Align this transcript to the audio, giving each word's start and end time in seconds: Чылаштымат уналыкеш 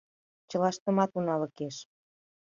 Чылаштымат 0.49 1.11
уналыкеш 1.17 1.75